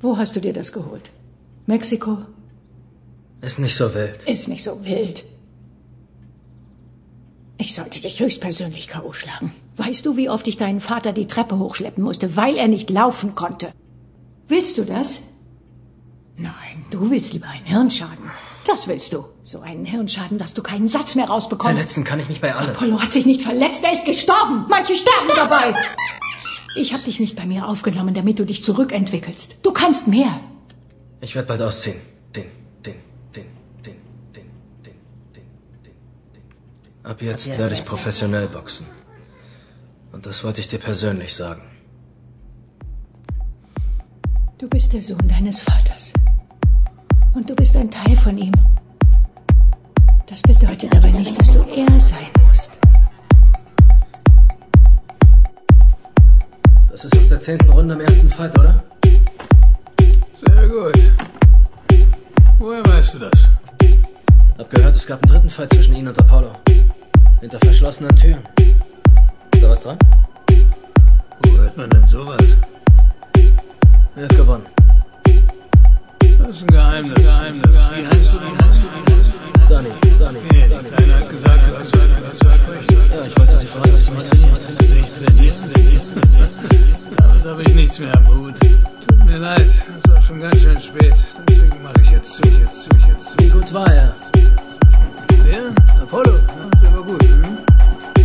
Wo 0.00 0.16
hast 0.16 0.36
du 0.36 0.40
dir 0.40 0.52
das 0.52 0.72
geholt? 0.72 1.10
Mexiko? 1.66 2.18
Ist 3.40 3.58
nicht 3.58 3.76
so 3.76 3.94
wild. 3.94 4.24
Ist 4.28 4.48
nicht 4.48 4.64
so 4.64 4.84
wild. 4.84 5.24
Ich 7.56 7.74
sollte 7.74 8.00
dich 8.00 8.20
höchstpersönlich 8.20 8.88
K.O. 8.88 9.12
schlagen. 9.12 9.52
Weißt 9.76 10.06
du, 10.06 10.16
wie 10.16 10.28
oft 10.30 10.46
ich 10.46 10.56
deinen 10.56 10.80
Vater 10.80 11.12
die 11.12 11.26
Treppe 11.26 11.58
hochschleppen 11.58 12.02
musste, 12.02 12.36
weil 12.36 12.56
er 12.56 12.68
nicht 12.68 12.90
laufen 12.90 13.34
konnte? 13.34 13.72
Willst 14.46 14.78
du 14.78 14.84
das? 14.84 15.22
Nein, 16.36 16.86
du 16.92 17.10
willst 17.10 17.32
lieber 17.32 17.48
einen 17.48 17.66
Hirnschaden. 17.66 18.30
Das 18.66 18.86
willst 18.86 19.12
du. 19.12 19.24
So 19.42 19.60
einen 19.60 19.84
Hirnschaden, 19.84 20.38
dass 20.38 20.54
du 20.54 20.62
keinen 20.62 20.88
Satz 20.88 21.16
mehr 21.16 21.26
rausbekommst. 21.26 21.74
Verletzen 21.74 22.04
kann 22.04 22.20
ich 22.20 22.28
mich 22.28 22.40
bei 22.40 22.54
allem. 22.54 22.70
Apollo 22.70 23.00
hat 23.00 23.12
sich 23.12 23.26
nicht 23.26 23.42
verletzt, 23.42 23.82
er 23.82 23.92
ist 23.92 24.04
gestorben. 24.04 24.66
Manche 24.68 24.94
sterben 24.94 25.30
dabei. 25.34 25.74
Ich 26.74 26.92
habe 26.92 27.02
dich 27.02 27.20
nicht 27.20 27.36
bei 27.36 27.46
mir 27.46 27.66
aufgenommen, 27.66 28.14
damit 28.14 28.38
du 28.38 28.44
dich 28.44 28.62
zurückentwickelst. 28.62 29.56
Du 29.62 29.72
kannst 29.72 30.06
mehr. 30.06 30.40
Ich 31.20 31.34
werde 31.34 31.48
bald 31.48 31.62
ausziehen. 31.62 31.96
Den, 32.34 32.44
den, 32.84 32.94
den, 33.34 33.44
den, 33.84 33.94
den, 34.34 34.34
den, 34.34 34.44
den, 34.84 34.94
den, 35.34 35.42
den. 36.34 37.10
Ab 37.10 37.22
jetzt 37.22 37.48
werde 37.48 37.74
ich 37.74 37.84
professionell 37.84 38.48
boxen. 38.48 38.86
Und 40.12 40.26
das 40.26 40.44
wollte 40.44 40.60
ich 40.60 40.68
dir 40.68 40.78
persönlich 40.78 41.34
sagen. 41.34 41.62
Du 44.58 44.68
bist 44.68 44.92
der 44.92 45.02
Sohn 45.02 45.26
deines 45.28 45.60
Vaters. 45.60 46.12
Und 47.34 47.48
du 47.48 47.54
bist 47.54 47.76
ein 47.76 47.90
Teil 47.90 48.16
von 48.16 48.36
ihm. 48.36 48.52
Das 50.26 50.42
bedeutet 50.42 50.94
aber 50.94 51.08
nicht, 51.08 51.38
dass 51.38 51.50
du 51.50 51.60
er 51.60 52.00
sein 52.00 52.26
Das 57.00 57.04
ist 57.04 57.16
aus 57.16 57.28
der 57.28 57.40
zehnten 57.40 57.70
Runde 57.70 57.94
im 57.94 58.00
ersten 58.00 58.28
Fight, 58.28 58.58
oder? 58.58 58.82
Sehr 60.44 60.66
gut. 60.66 60.98
Woher 62.58 62.84
weißt 62.86 63.14
du 63.14 63.18
das? 63.20 63.48
Hab 64.58 64.68
gehört, 64.68 64.96
es 64.96 65.06
gab 65.06 65.22
einen 65.22 65.30
dritten 65.30 65.48
Fight 65.48 65.72
zwischen 65.72 65.94
Ihnen 65.94 66.08
und 66.08 66.18
Apollo. 66.18 66.50
Hinter 67.40 67.60
verschlossenen 67.60 68.16
Türen. 68.16 68.42
Ist 69.52 69.62
da 69.62 69.68
was 69.68 69.82
dran? 69.82 69.96
Wo 71.44 71.56
hört 71.58 71.76
man 71.76 71.88
denn 71.88 72.04
sowas? 72.08 72.42
Wer 74.16 74.24
hat 74.24 74.36
gewonnen? 74.36 74.66
Das 76.40 76.48
ist 76.48 76.62
ein 76.62 76.66
Geheimnis. 76.66 77.14
Geheimnis. 77.14 77.62
Wie 77.62 78.06
heißt 78.08 78.32
du? 78.32 78.40
Wie 78.40 78.64
heißt 78.64 78.82
du? 78.82 79.06
Wie 79.06 79.14
heißt 79.14 79.32
du? 79.34 79.38
Danny, 79.44 79.57
Danny, 79.68 79.90
Nee, 80.52 80.68
Danny. 80.68 80.88
keiner 80.96 81.16
hat 81.20 81.30
gesagt, 81.30 81.60
du 81.68 81.78
hast 81.78 81.92
was 81.94 82.38
versprechen. 82.38 82.96
Ja, 83.12 83.20
ich 83.26 83.38
wollte 83.38 83.56
Sie 83.58 83.66
fragen, 83.66 83.94
ob 83.94 84.00
Sie 84.02 84.10
mich 84.12 84.24
trainieren. 84.24 85.54
Damit 87.18 87.44
habe 87.44 87.62
ich 87.62 87.74
nichts 87.74 87.98
mehr 87.98 88.16
am 88.16 88.26
Hut. 88.28 88.54
Tut 88.60 89.24
mir 89.26 89.38
leid, 89.38 89.66
es 90.04 90.10
auch 90.12 90.22
schon 90.22 90.40
ganz 90.40 90.60
schön 90.60 90.80
spät. 90.80 91.14
Deswegen 91.48 91.82
mache 91.82 92.00
ich 92.02 92.10
jetzt 92.10 92.32
zu, 92.32 92.42
ich 92.48 92.58
jetzt 92.58 92.82
zu, 92.82 92.90
ich 92.98 93.06
jetzt 93.06 93.28
zu. 93.30 93.38
Wie 93.38 93.48
gut 93.50 93.72
war 93.74 93.92
er? 93.92 94.14
Der? 94.34 96.02
Apollo? 96.02 96.34
Ja, 96.36 96.42
der 96.82 96.94
war 96.94 97.02
gut. 97.02 97.22
Hm? 97.22 97.58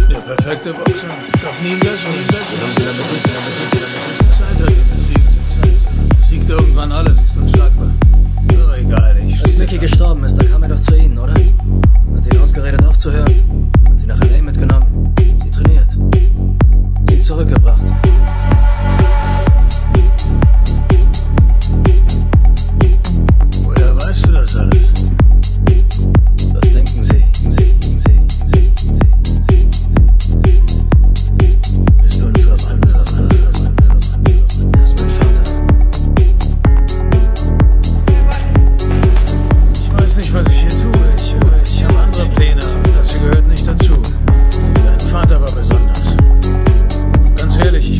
Der 0.09 0.19
perfekte 0.19 0.73
Boxer. 0.73 1.07
Ich 1.33 1.39
glaube 1.41 1.57
nie 1.63 1.75
besser. 1.75 2.09
Nie 2.09 2.25
besser. 2.27 2.55
Haben 2.61 2.73
Sie 2.77 2.83
dann 2.85 2.97
besiegt, 2.97 3.23
wieder 3.27 3.41
besiegt, 3.47 3.73
wieder 3.73 3.89
besiegt? 3.93 4.23
Zeit 4.39 4.59
hat 4.61 4.69
ihn 4.71 4.87
besiegt. 4.95 6.29
Siegt 6.29 6.49
irgendwann 6.49 6.91
alles, 6.91 7.13
ist 7.17 7.37
unschlagbar. 7.37 7.89
Ab. 9.63 9.79
gestorben 9.79 10.23
ist, 10.25 10.35
da 10.35 10.45
kam 10.45 10.63
er 10.63 10.69
doch 10.69 10.81
zu 10.81 10.95
Ihnen, 10.95 11.17
oder? 11.17 11.33
Hat 11.33 12.25
Ihnen 12.25 12.41
ausgeredet 12.41 12.85
aufzuhören. 12.85 13.71
Hat 13.89 13.99
Sie 13.99 14.07
nach 14.07 14.19
L.A. 14.21 14.41
mitgenommen. 14.41 15.13
Sie 15.17 15.51
trainiert. 15.51 15.97
Sie 17.07 17.21
zurückgebracht. 17.21 17.81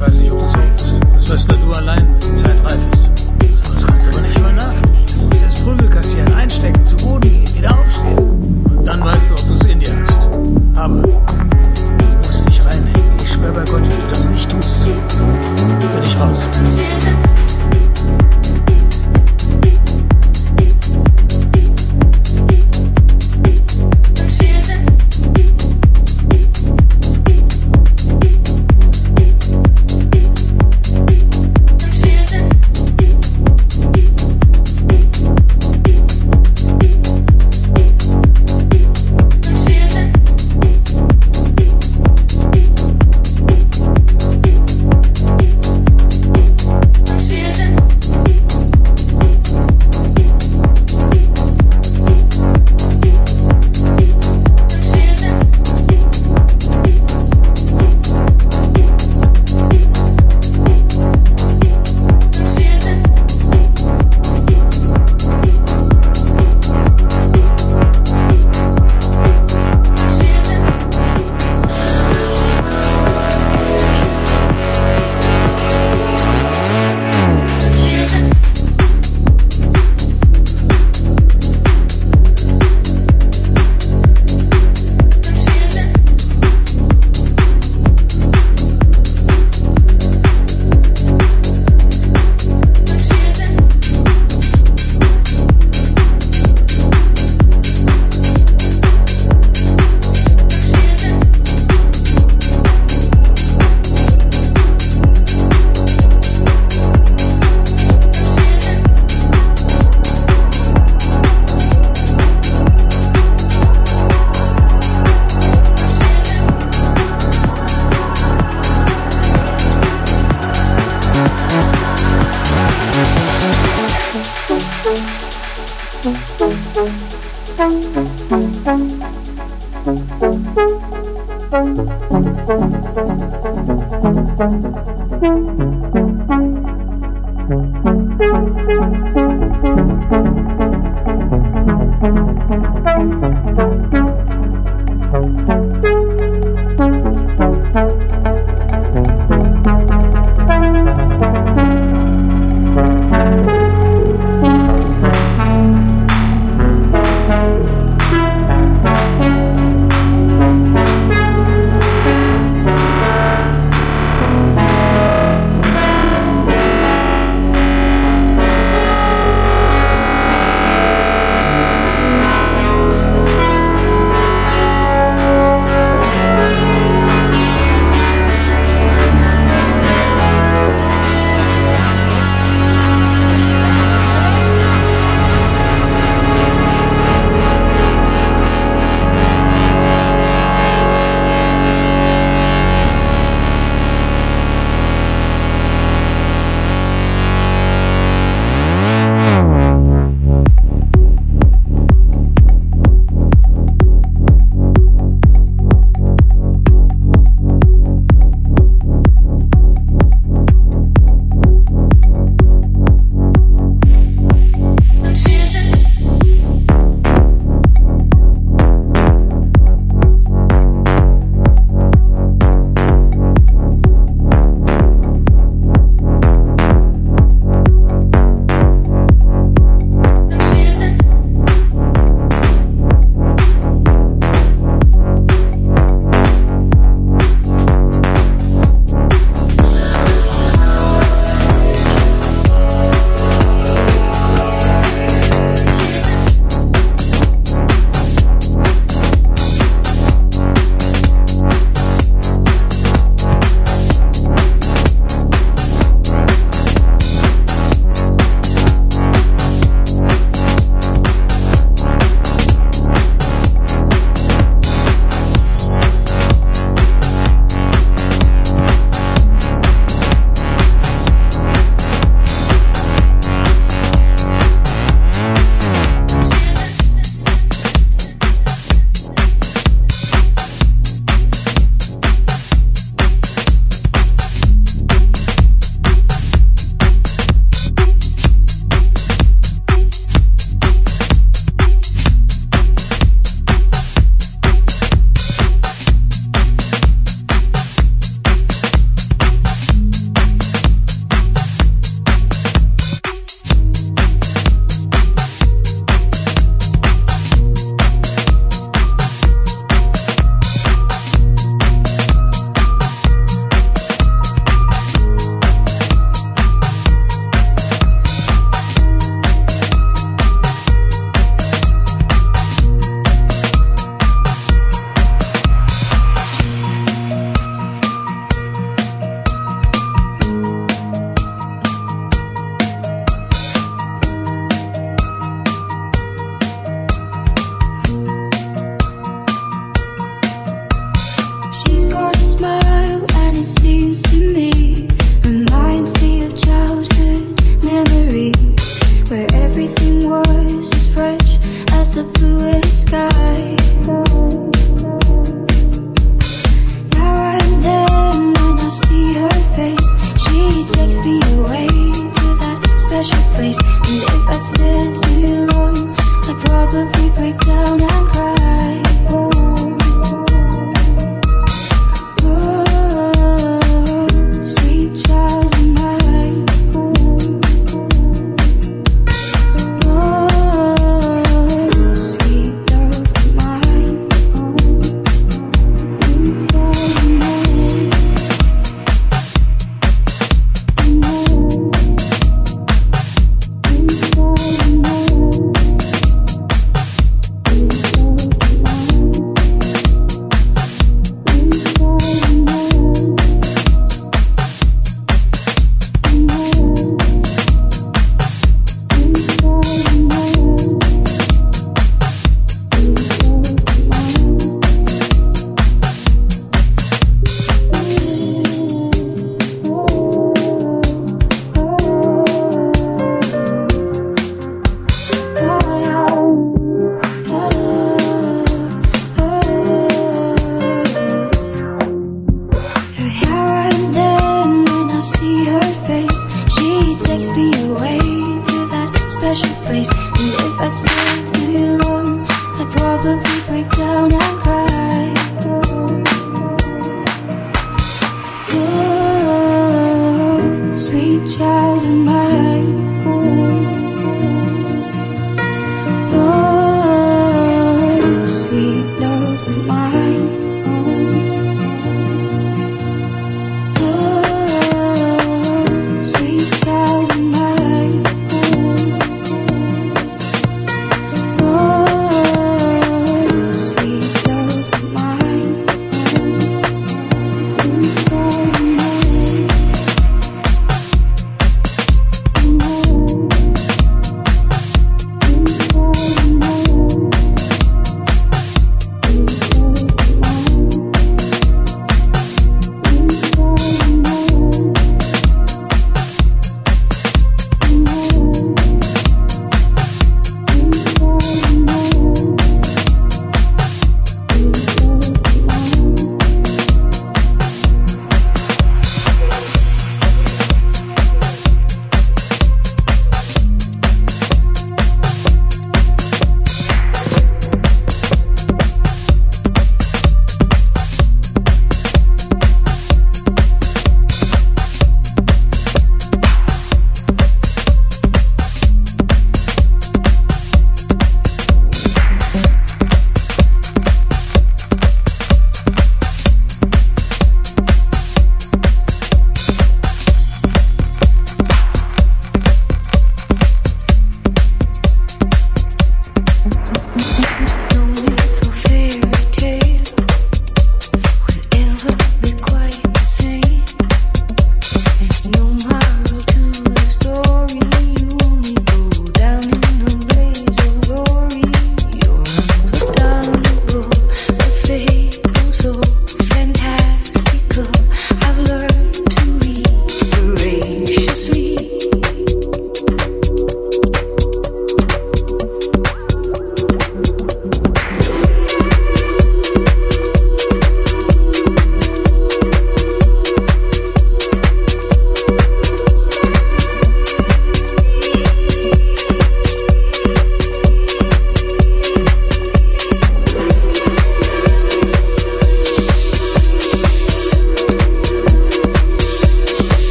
Ich 0.00 0.06
weiß 0.06 0.20
nicht, 0.20 0.32
ob 0.32 0.38
du 0.40 0.46
so 0.48 0.58
bist. 0.58 0.96
Das 1.14 1.30
weißt 1.30 1.48
nur 1.48 1.58
du 1.58 1.78
allein, 1.78 2.09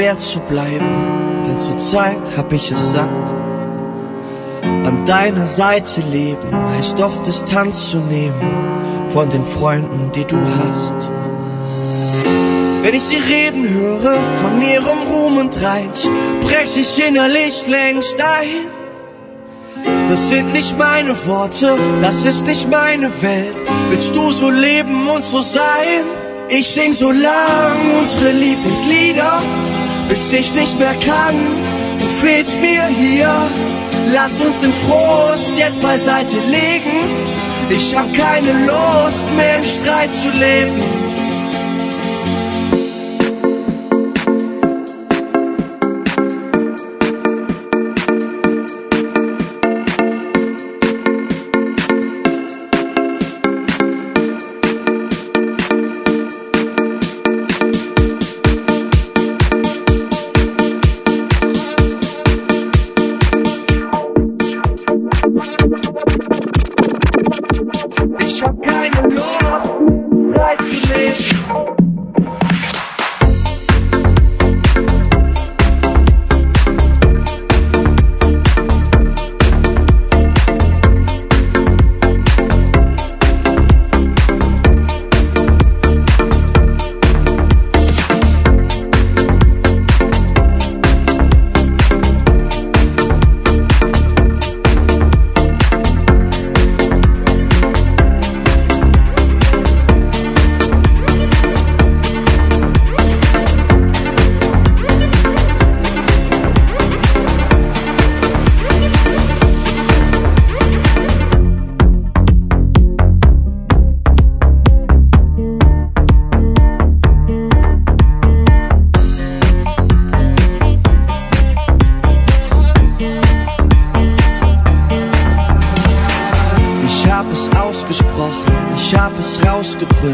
schwer 0.00 0.18
zu 0.18 0.40
bleiben, 0.40 1.44
denn 1.46 1.58
zur 1.58 1.76
Zeit 1.76 2.34
hab 2.34 2.54
ich 2.54 2.70
es 2.70 2.92
satt. 2.92 3.10
An 4.62 5.04
deiner 5.04 5.46
Seite 5.46 6.00
leben 6.10 6.50
heißt 6.74 6.98
oft 7.02 7.26
Distanz 7.26 7.90
zu 7.90 7.98
nehmen 7.98 8.40
von 9.08 9.28
den 9.28 9.44
Freunden, 9.44 10.10
die 10.14 10.24
du 10.24 10.38
hast. 10.58 10.96
Wenn 12.82 12.94
ich 12.94 13.02
sie 13.02 13.18
reden 13.18 13.68
höre 13.68 14.18
von 14.40 14.62
ihrem 14.62 15.00
Ruhm 15.06 15.36
und 15.36 15.54
Reich, 15.62 16.08
brech 16.40 16.78
ich 16.78 17.06
innerlich 17.06 17.66
längst 17.68 18.16
ein. 18.18 20.08
Das 20.08 20.30
sind 20.30 20.54
nicht 20.54 20.78
meine 20.78 21.14
Worte, 21.26 21.76
das 22.00 22.24
ist 22.24 22.46
nicht 22.46 22.70
meine 22.70 23.10
Welt. 23.20 23.58
Willst 23.90 24.16
du 24.16 24.32
so 24.32 24.48
leben 24.48 25.10
und 25.10 25.22
so 25.22 25.42
sein? 25.42 26.04
Ich 26.48 26.68
sing 26.68 26.94
so 26.94 27.10
lang 27.10 27.78
unsere 28.00 28.32
Lieblingslieder 28.32 29.42
bis 30.10 30.32
ich 30.32 30.52
nicht 30.52 30.78
mehr 30.78 30.94
kann. 30.94 31.36
Du 31.98 32.04
fehlst 32.04 32.60
mir 32.60 32.86
hier. 32.86 33.32
Lass 34.12 34.40
uns 34.40 34.58
den 34.58 34.72
Frust 34.72 35.56
jetzt 35.56 35.80
beiseite 35.80 36.36
legen. 36.48 37.24
Ich 37.70 37.96
hab 37.96 38.12
keine 38.12 38.52
Lust 38.66 39.30
mehr 39.36 39.56
im 39.56 39.62
Streit 39.62 40.12
zu 40.12 40.28
leben. 40.30 40.82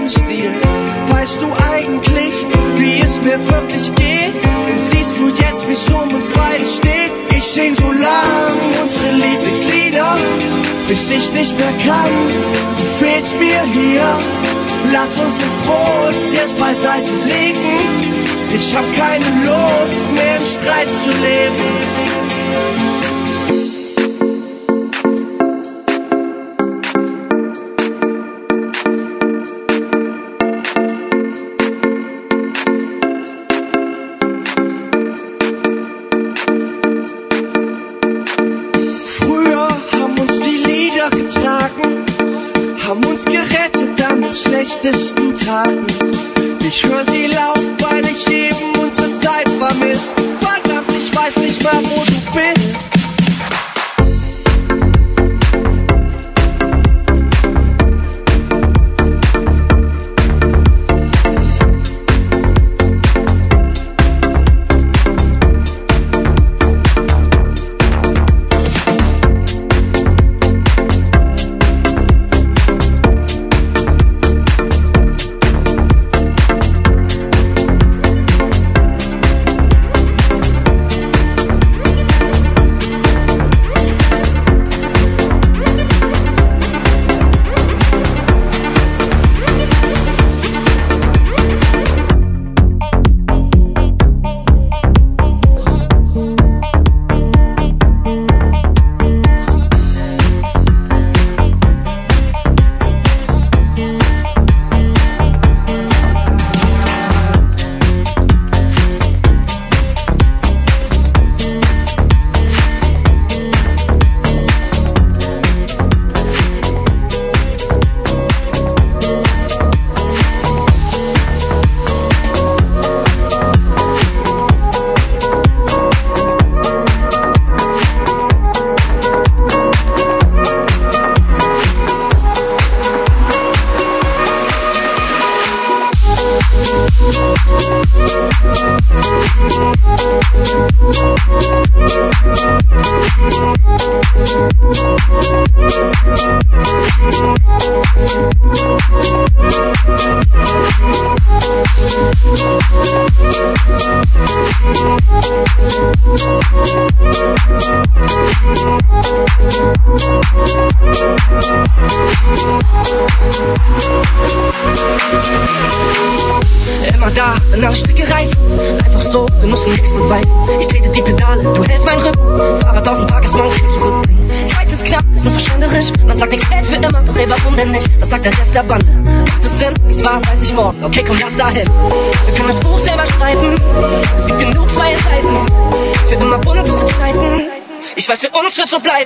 Lebensstil. 0.00 0.54
Weißt 1.08 1.42
du 1.42 1.52
eigentlich, 1.72 2.46
wie 2.76 3.00
es 3.00 3.20
mir 3.20 3.38
wirklich 3.46 3.94
geht? 3.94 4.34
Und 4.70 4.80
siehst 4.80 5.18
du 5.18 5.28
jetzt, 5.28 5.68
wie 5.68 5.72
es 5.72 5.88
um 5.88 6.14
uns 6.14 6.30
beide 6.30 6.64
steht? 6.64 7.12
Ich 7.36 7.44
sing 7.44 7.74
so 7.74 7.92
lang 7.92 8.54
unsere 8.82 9.12
Lieblingslieder 9.12 10.16
bis 10.86 11.08
ich 11.08 11.32
nicht 11.32 11.56
mehr 11.56 11.72
kann. 11.86 12.12
Du 12.76 12.84
fehlst 12.98 13.36
mir 13.36 13.62
hier. 13.72 14.18
Lass 14.92 15.20
uns 15.20 15.36
den 15.36 15.52
Frust 15.64 16.34
jetzt 16.34 16.58
beiseite 16.58 17.14
legen. 17.24 17.78
Ich 18.52 18.74
hab 18.74 18.84
keine 18.96 19.24
Lust 19.44 20.10
mehr 20.16 20.36
im 20.36 20.44
Streit 20.44 20.90
zu 20.90 21.10
leben. 21.10 21.54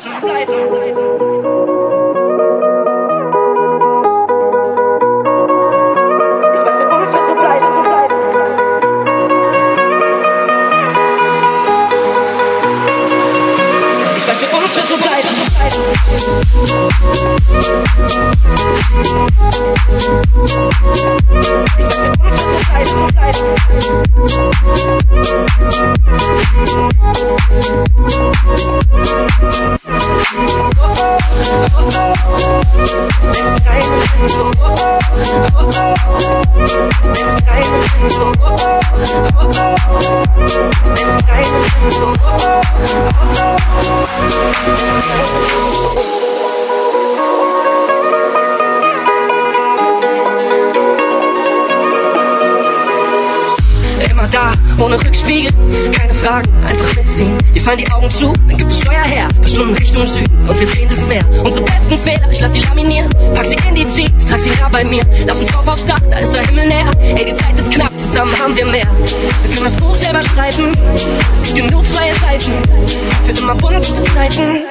right. 0.02 0.43
Fragen, 56.24 56.50
einfach 56.66 56.96
mitziehen. 56.96 57.36
Wir 57.52 57.60
fallen 57.60 57.76
die 57.76 57.90
Augen 57.92 58.10
zu, 58.10 58.32
dann 58.48 58.56
gibt 58.56 58.70
es 58.70 58.80
Steuer 58.80 59.02
her. 59.02 59.28
Paar 59.28 59.76
Richtung 59.76 60.06
Süden 60.06 60.48
und 60.48 60.58
wir 60.58 60.66
sehen 60.66 60.88
das 60.88 61.06
Meer. 61.06 61.22
Unsere 61.44 61.64
besten 61.66 61.98
Fehler, 61.98 62.30
ich 62.30 62.40
lass 62.40 62.54
sie 62.54 62.60
laminieren. 62.60 63.10
Pack 63.34 63.44
sie 63.44 63.56
in 63.68 63.74
die 63.74 63.86
Jeans, 63.86 64.24
trag 64.24 64.40
sie 64.40 64.48
nah 64.58 64.70
bei 64.70 64.84
mir. 64.84 65.02
Lass 65.26 65.40
uns 65.40 65.50
drauf 65.50 65.68
aufs 65.68 65.84
Dach, 65.84 66.00
da 66.10 66.20
ist 66.20 66.34
der 66.34 66.46
Himmel 66.46 66.66
näher. 66.66 66.90
Ey, 66.98 67.26
die 67.26 67.34
Zeit 67.34 67.58
ist 67.58 67.70
knapp, 67.70 67.92
zusammen 67.98 68.32
haben 68.38 68.56
wir 68.56 68.64
mehr. 68.64 68.86
Wir 69.42 69.54
können 69.54 69.64
das 69.64 69.76
Buch 69.76 69.94
selber 69.94 70.22
schreiben. 70.22 70.72
Es 71.34 71.42
gibt 71.42 71.56
genug 71.56 71.84
freie 71.84 72.14
Seiten. 72.14 72.52
Für 73.26 73.42
immer 73.42 73.54
bunte 73.56 73.82
Zeiten. 73.82 74.62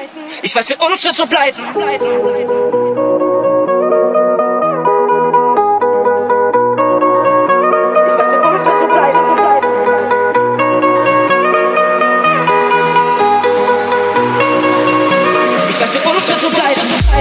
Ich 0.42 0.56
weiß, 0.56 0.66
für 0.66 0.76
uns 0.84 1.04
wird 1.04 1.14
so 1.14 1.24
bleiben. 1.24 1.56
bleiben, 1.72 2.04
bleiben. 2.20 2.63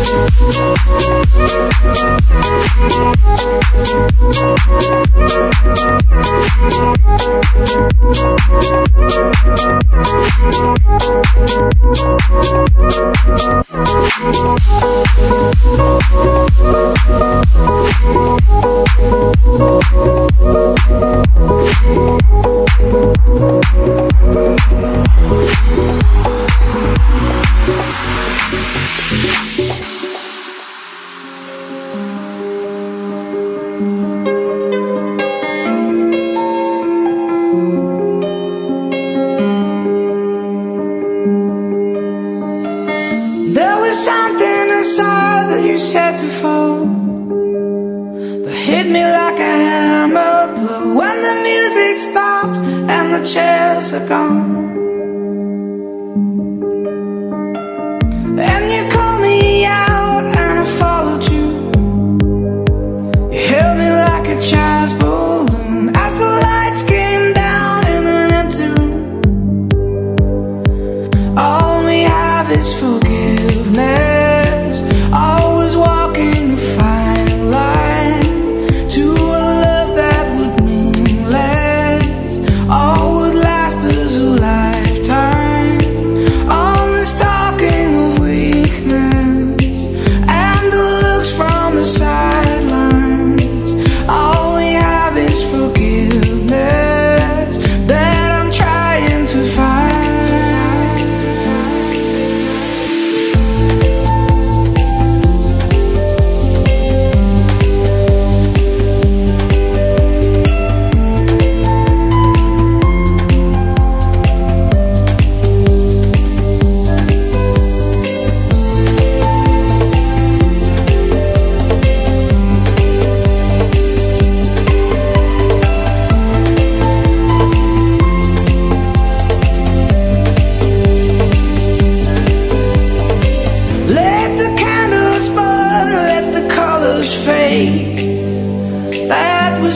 Thank 0.00 0.78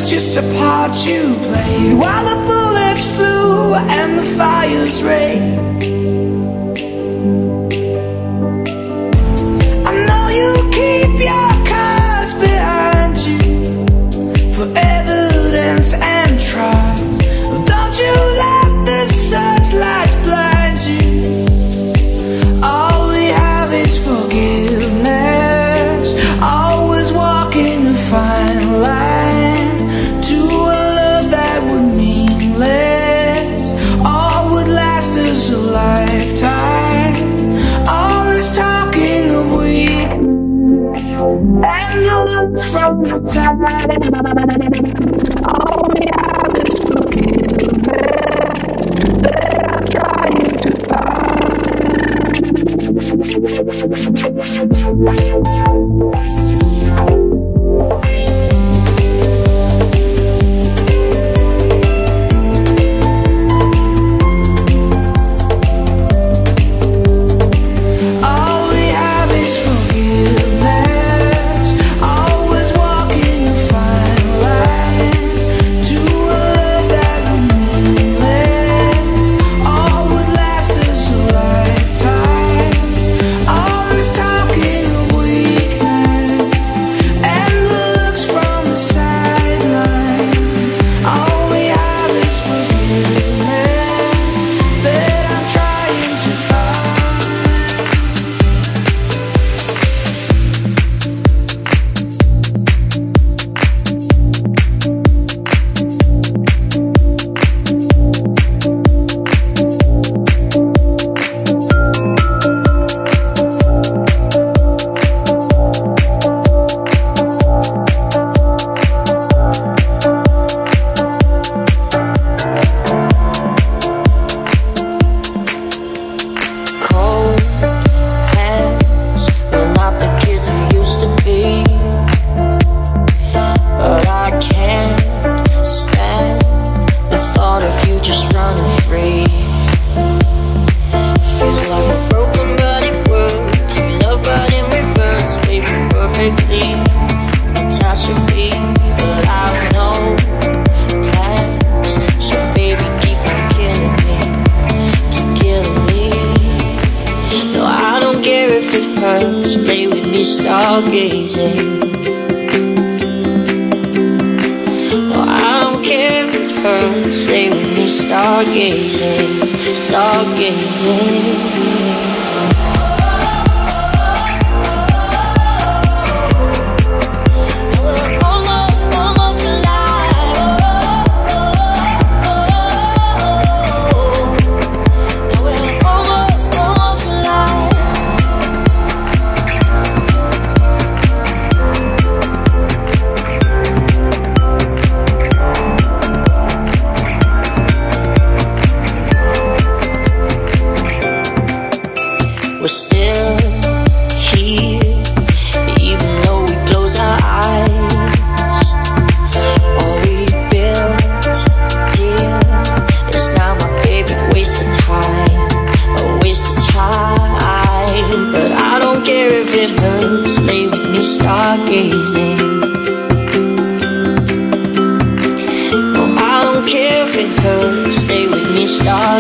just 0.07 0.37
a 0.37 0.43
part 0.59 0.93
you 1.07 1.35
played 1.47 1.95
While 1.99 2.25
the 2.25 2.39
bullets 2.47 3.07
flew 3.17 3.75
and 3.75 4.19
the 4.19 4.23
fires 4.37 5.03
raged. 5.03 5.85
I 9.87 9.93
know 10.07 10.25
you 10.39 10.51
keep 10.79 11.21
your 11.21 11.53
cards 11.71 12.35
behind 12.35 13.19
you 13.27 14.55
For 14.55 14.67
evidence 14.77 15.95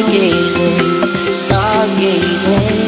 stargazing, 0.02 0.78
stargazing. 1.30 2.81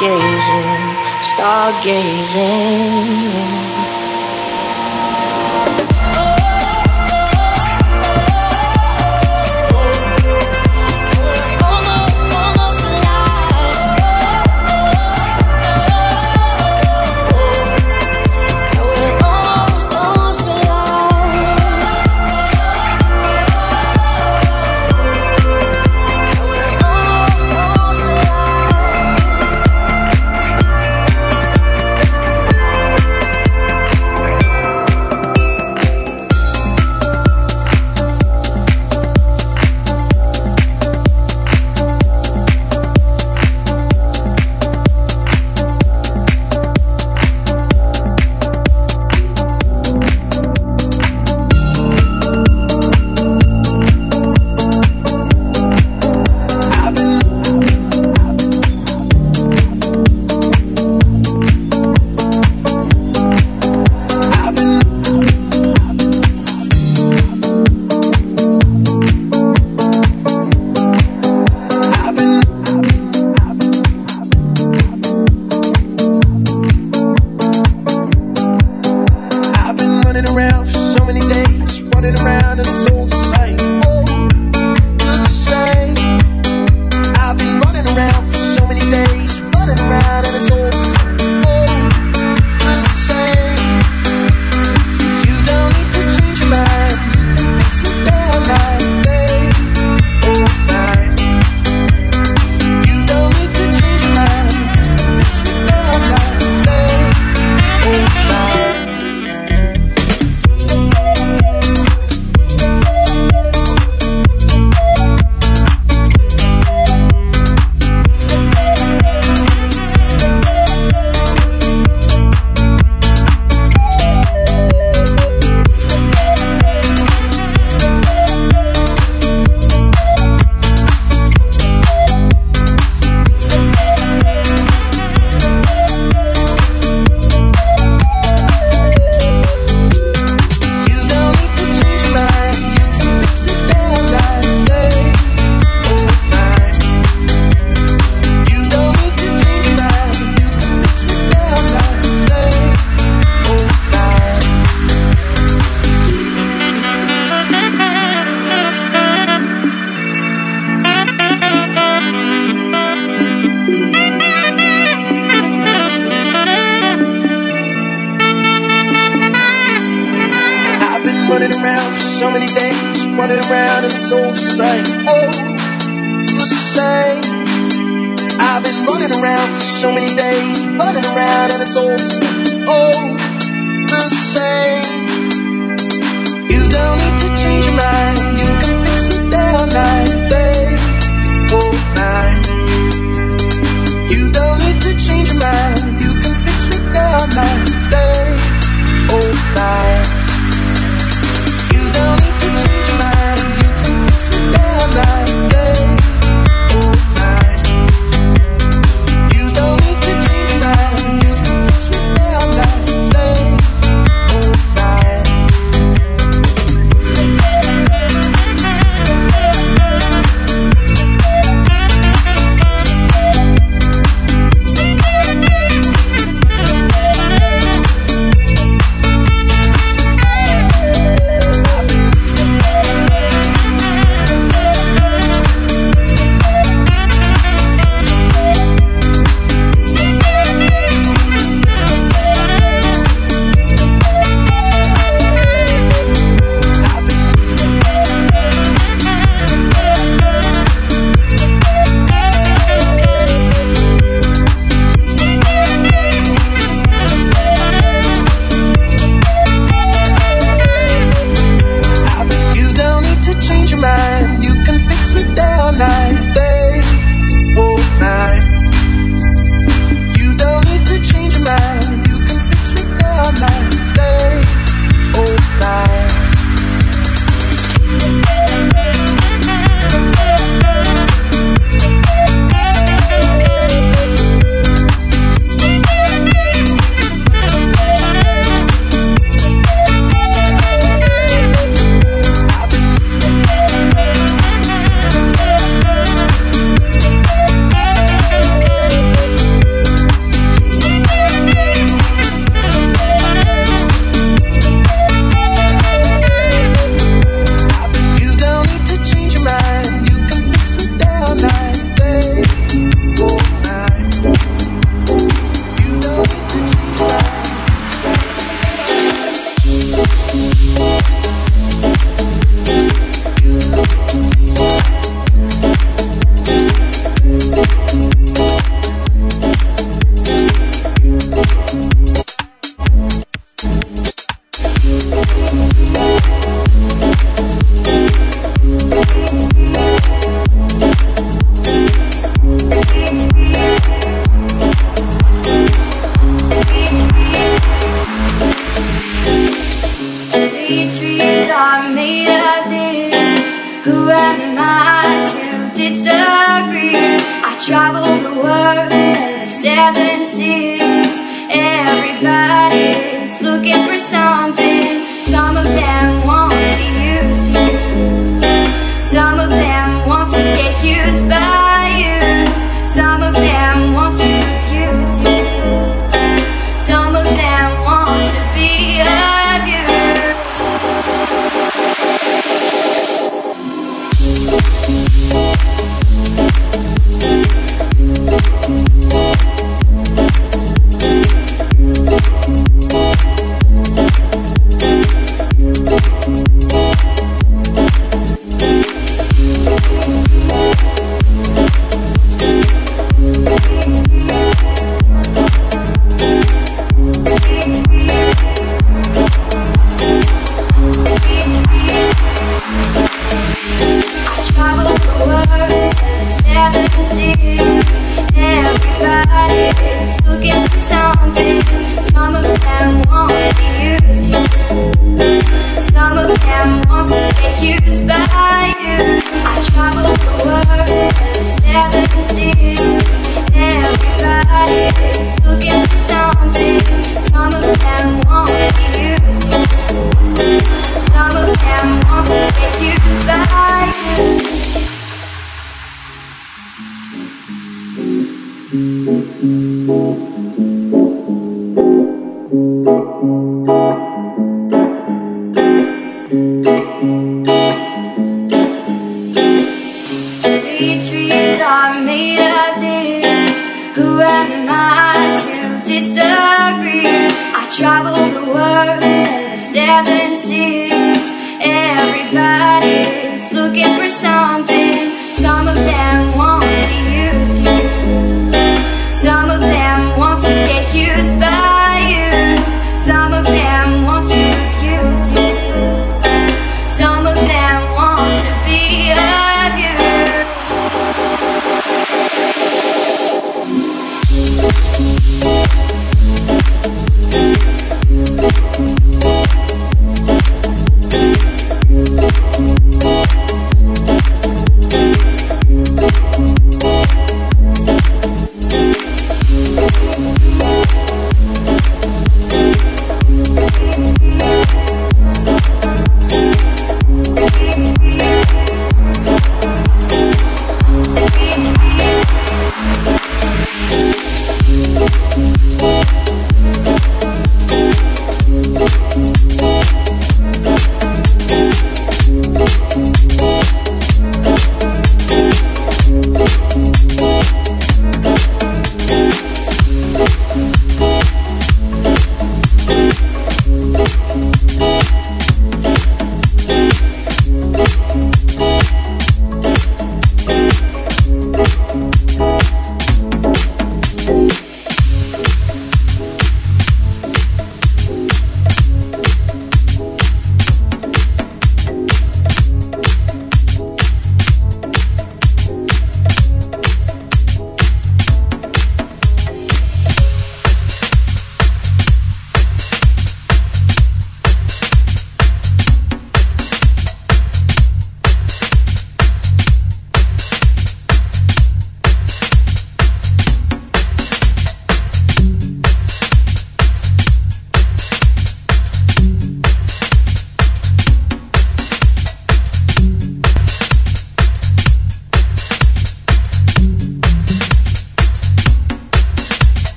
game. 0.00 0.29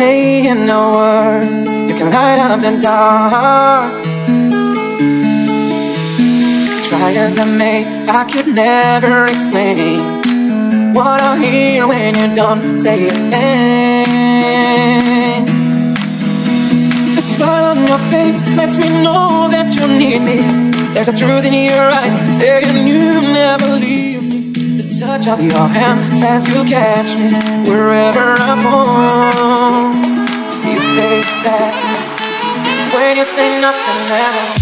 saying 0.00 0.70
a 0.70 0.82
word. 0.96 1.48
You 1.88 1.94
can 1.98 2.08
light 2.10 2.40
up 2.46 2.58
the 2.66 2.72
dark. 2.80 3.92
Try 6.88 7.10
as 7.26 7.36
I 7.44 7.46
may, 7.60 7.78
I 8.20 8.22
could 8.32 8.48
never 8.48 9.26
explain 9.32 10.94
What 10.94 11.20
I 11.20 11.32
hear 11.44 11.86
when 11.86 12.12
you 12.20 12.28
don't 12.34 12.78
say 12.84 12.98
a 13.08 13.14
thing. 13.32 14.06
The 17.16 17.22
smile 17.32 17.66
on 17.72 17.78
your 17.90 18.02
face 18.14 18.42
lets 18.58 18.76
me 18.82 18.88
know 19.04 19.48
that 19.54 19.68
you 19.76 19.84
need 20.02 20.20
me. 20.28 20.38
There's 20.94 21.10
a 21.14 21.16
truth 21.22 21.44
in 21.44 21.54
your 21.72 21.88
eyes 22.00 22.16
saying 22.40 22.88
you 22.88 23.06
never 23.40 23.68
leave. 23.82 23.99
Touch 25.00 25.28
of 25.28 25.40
your 25.40 25.66
hand 25.66 26.22
as 26.22 26.46
you 26.46 26.62
catch 26.62 27.18
me 27.18 27.30
wherever 27.70 28.34
I 28.38 28.62
fall. 28.62 29.94
You 30.70 30.78
say 30.94 31.22
that 31.42 31.72
when 32.94 33.16
you 33.16 33.24
say 33.24 33.60
nothing 33.62 34.12
at 34.12 34.54
all. 34.54 34.59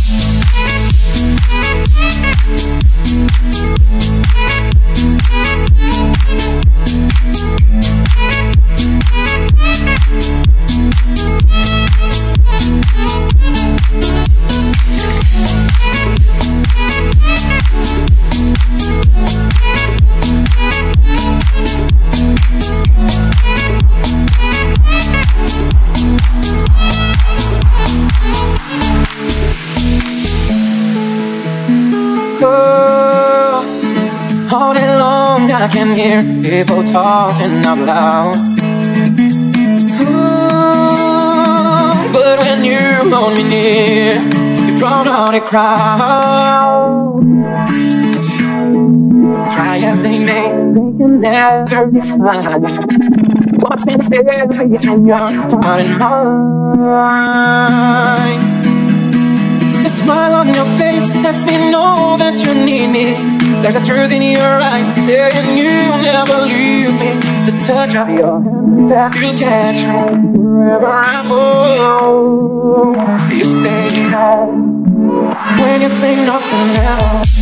Hear 35.97 36.23
people 36.43 36.83
talking 36.85 37.65
out 37.65 37.79
loud. 37.79 38.37
Oh, 40.01 42.11
but 42.13 42.39
when 42.41 42.65
you 42.65 42.79
hold 43.11 43.35
me 43.35 43.43
near, 43.45 44.15
you 44.15 44.79
drown 44.79 45.09
out 45.09 45.35
a 45.35 45.41
crowd. 45.41 47.21
Try 49.55 49.79
as 49.79 50.01
they 50.03 50.19
may, 50.19 50.49
they 50.75 50.93
can 50.99 51.21
never 51.21 51.67
find 51.67 52.03
what's 53.63 53.85
been 53.85 54.03
said 54.03 54.55
in 54.55 55.07
your 55.07 55.19
heart 55.19 55.81
and 55.81 55.99
mind. 55.99 58.43
The 59.85 59.91
smile 59.91 60.35
on 60.35 60.55
your 60.55 60.67
face 60.79 61.09
lets 61.23 61.45
me 61.45 61.71
know 61.71 62.17
that 62.19 62.35
you 62.45 62.55
need 62.55 62.89
me. 62.89 63.38
There's 63.63 63.77
a 63.77 63.85
truth 63.85 64.13
in 64.13 64.23
your 64.23 64.43
eyes 64.71 64.87
saying 65.07 65.57
you 65.57 65.75
never 66.03 66.39
leave 66.47 66.93
me. 67.01 67.13
The 67.47 67.53
touch 67.67 67.95
of 67.97 68.09
your 68.11 68.41
hand 68.43 68.91
that 68.91 69.15
you 69.15 69.33
catch 69.39 69.81
me 69.83 70.39
wherever 70.39 70.87
I 70.87 71.27
go. 71.27 72.95
You 73.35 73.45
say 73.45 74.11
no 74.11 74.29
when 75.61 75.81
you 75.83 75.89
say 75.89 76.15
nothing 76.25 76.71
else. 76.85 77.38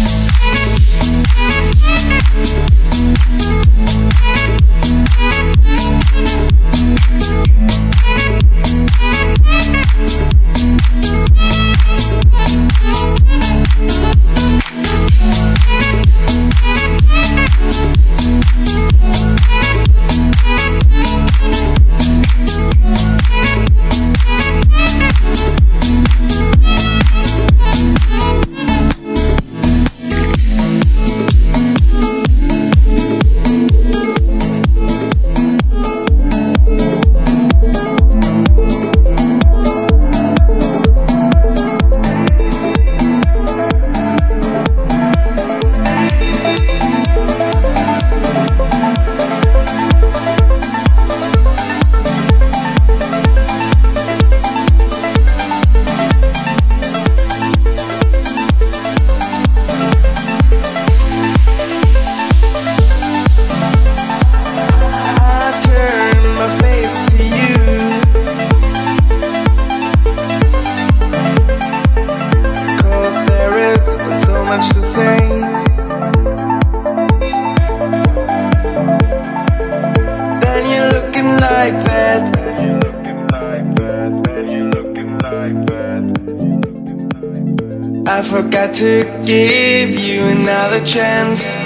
Forgot 88.42 88.74
to 88.74 89.02
give 89.24 89.98
you 89.98 90.20
another 90.24 90.84
chance. 90.84 91.56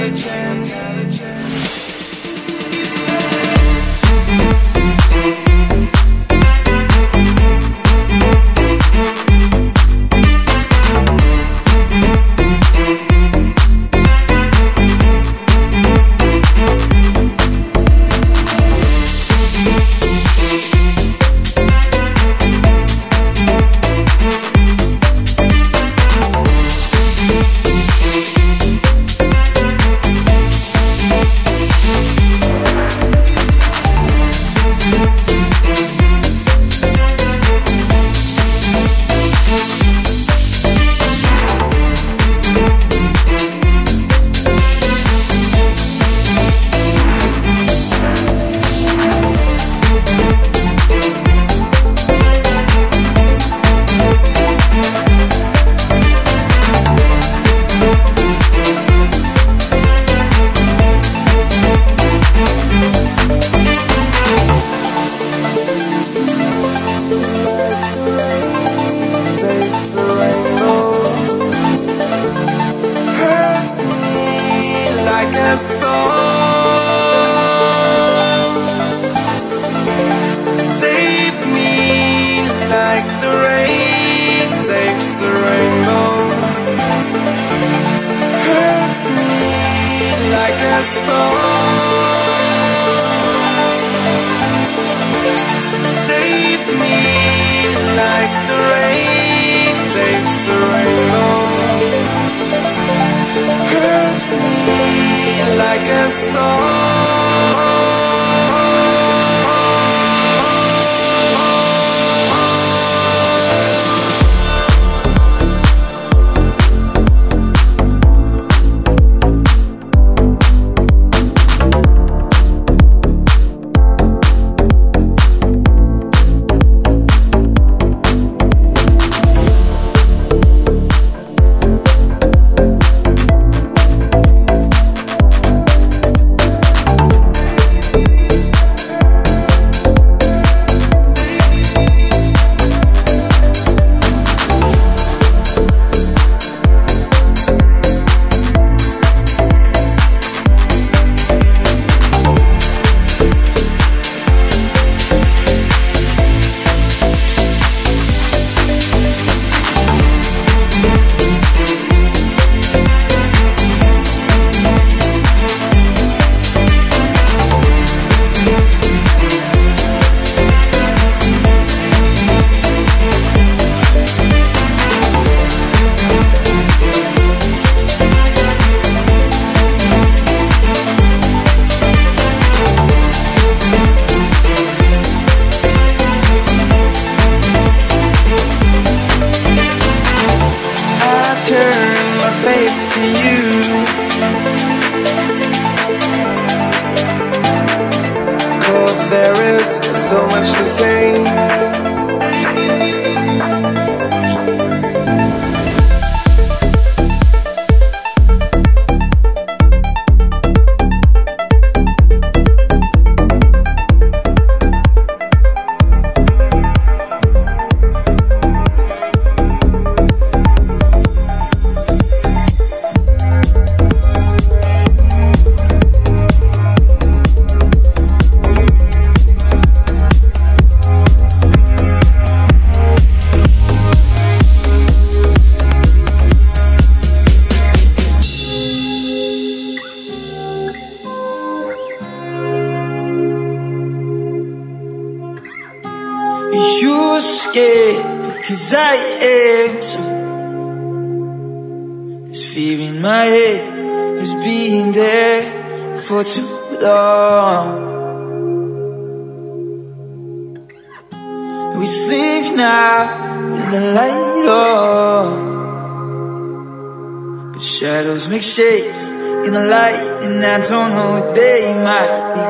sono 270.70 271.32
dei 271.32 271.74
matti 271.82 272.40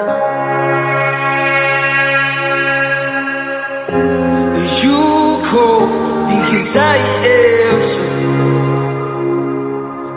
You 4.82 5.40
cold 5.51 6.28
because 6.28 6.76
I 6.76 6.98
am 7.24 7.82
so 7.82 8.01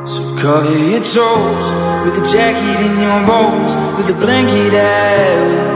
So 0.03 0.21
cover 0.35 0.77
your 0.91 0.99
toes 0.99 1.65
With 2.03 2.17
a 2.17 2.25
jacket 2.29 2.79
in 2.87 2.99
your 2.99 3.21
bones 3.25 3.73
With 3.95 4.09
a 4.09 4.17
blanket 4.19 4.73
out. 4.73 5.71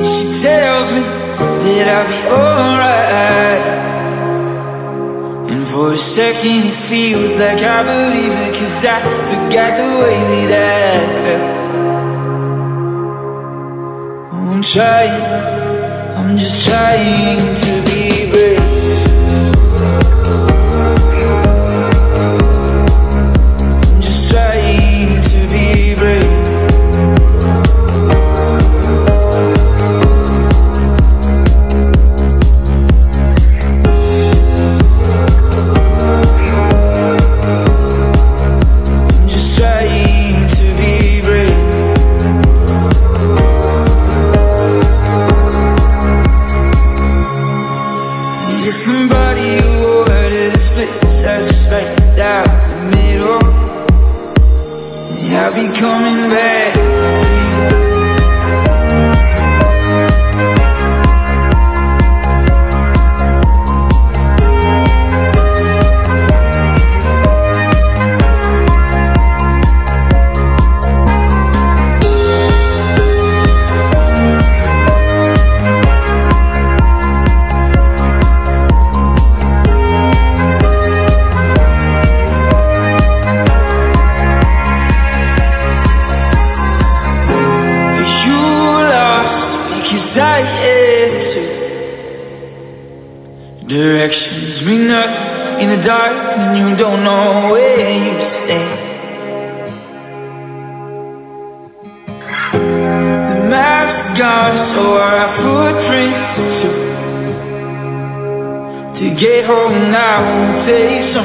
She 0.00 0.26
tells 0.42 0.92
me 0.92 1.02
that 1.64 1.88
I'll 1.90 2.06
be 2.06 2.18
alright. 2.30 3.83
For 5.84 5.92
a 5.92 5.98
second 5.98 6.64
it 6.64 6.72
feels 6.72 7.38
like 7.38 7.62
I 7.62 7.82
believe 7.82 8.32
it 8.46 8.54
Cause 8.58 8.86
I 8.86 8.98
forgot 9.30 9.76
the 9.76 9.84
way 10.02 10.20
that 10.48 10.62
I 10.88 11.04
felt. 11.22 11.48
I'm 14.32 14.62
trying, 14.62 15.22
I'm 16.16 16.30
just 16.38 16.66
trying 16.66 17.54
to 17.64 17.72
be 17.84 17.93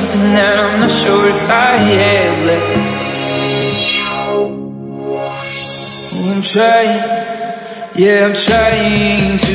something 0.09 0.33
that 0.33 0.57
I'm 0.57 0.79
not 0.79 0.89
sure 0.89 1.29
if 1.29 1.49
I 1.49 1.75
have 1.77 2.45
left. 2.45 2.99
I'm 6.25 6.41
trying, 6.43 6.99
yeah, 7.95 8.25
I'm 8.25 8.35
trying 8.35 9.37
to 9.37 9.48